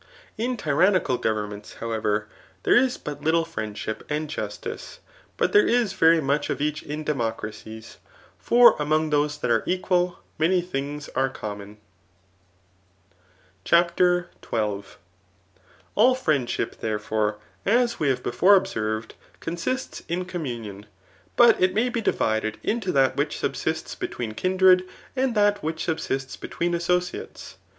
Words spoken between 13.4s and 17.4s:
CHAPTER XII. All friendship, therefore,